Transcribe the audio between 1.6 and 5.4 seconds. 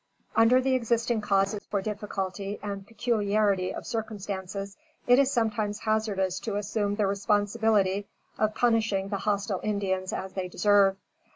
for difficulty and peculiarity of circumstances, it is